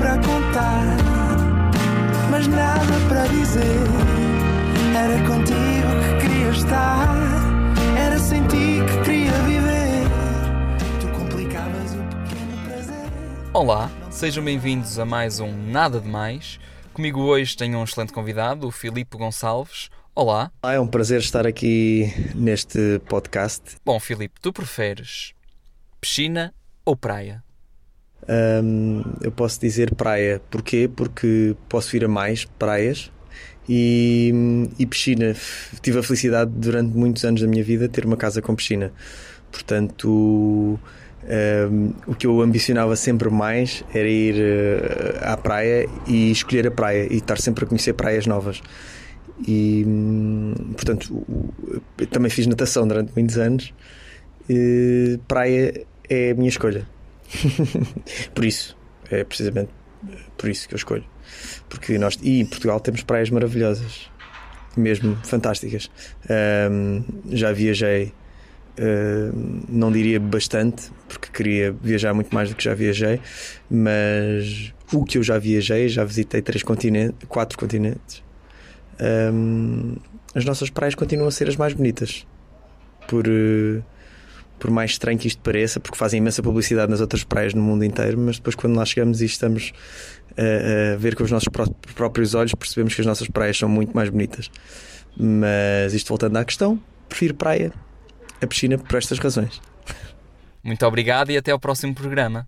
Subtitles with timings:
[0.00, 0.96] para contar,
[2.30, 3.84] mas nada para dizer.
[4.96, 7.06] Era contigo que queria estar,
[7.98, 10.08] era sem ti que queria viver.
[11.02, 13.10] Tu complicavas o pequeno prazer.
[13.52, 16.58] Olá, sejam bem-vindos a mais um Nada de Mais.
[16.94, 19.90] Comigo hoje tenho um excelente convidado, o Filipe Gonçalves.
[20.14, 20.50] Olá.
[20.62, 23.76] Olá, é um prazer estar aqui neste podcast.
[23.84, 25.34] Bom, Filipe, tu preferes
[26.00, 26.54] piscina
[26.86, 27.44] ou praia?
[28.28, 30.40] Hum, eu posso dizer praia.
[30.50, 30.88] Porquê?
[30.94, 33.10] Porque posso ir a mais praias
[33.68, 34.32] e,
[34.78, 35.34] e piscina.
[35.80, 38.92] Tive a felicidade durante muitos anos da minha vida ter uma casa com piscina.
[39.50, 46.66] Portanto, hum, o que eu ambicionava sempre mais era ir eh, à praia e escolher
[46.68, 48.62] a praia e estar sempre a conhecer praias novas.
[49.46, 51.26] E, hum, portanto,
[52.10, 53.72] também fiz natação durante muitos anos.
[54.48, 56.86] E praia é a minha escolha.
[58.34, 58.76] por isso,
[59.10, 59.70] é precisamente
[60.36, 61.04] por isso que eu escolho.
[61.68, 64.10] Porque nós, e em Portugal temos praias maravilhosas,
[64.76, 65.90] mesmo fantásticas.
[66.28, 68.12] Ahm, já viajei,
[68.78, 73.20] ahm, não diria bastante, porque queria viajar muito mais do que já viajei,
[73.70, 78.22] mas o que eu já viajei, já visitei três continentes, quatro continentes.
[78.98, 79.96] Ahm,
[80.34, 82.26] as nossas praias continuam a ser as mais bonitas.
[83.06, 83.82] Por, eh,
[84.60, 87.84] por mais estranho que isto pareça, porque fazem imensa publicidade nas outras praias no mundo
[87.84, 89.72] inteiro, mas depois quando lá chegamos e estamos
[90.36, 93.68] a, a ver com os nossos pró- próprios olhos, percebemos que as nossas praias são
[93.68, 94.50] muito mais bonitas.
[95.16, 97.72] Mas isto voltando à questão, prefiro praia
[98.40, 99.60] a piscina por estas razões.
[100.62, 102.46] Muito obrigado e até ao próximo programa.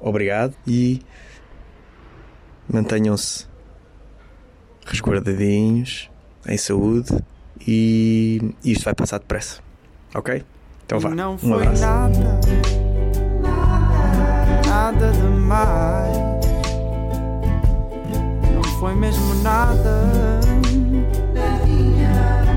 [0.00, 1.00] Obrigado e
[2.68, 3.46] mantenham-se
[4.84, 6.10] resguardadinhos,
[6.46, 7.16] em saúde
[7.66, 9.60] e isto vai passar depressa.
[10.14, 10.42] Ok?
[10.94, 11.08] Então vá.
[11.14, 11.80] Não Um foi abraço.
[11.82, 12.40] nada,
[14.68, 16.18] nada demais.
[18.52, 20.10] Não foi mesmo nada,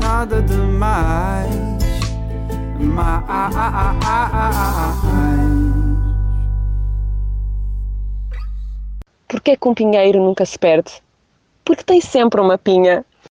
[0.00, 1.50] nada demais.
[2.78, 3.90] Mais.
[9.26, 11.02] Porquê que um pinheiro nunca se perde?
[11.64, 13.04] Porque tem sempre uma pinha.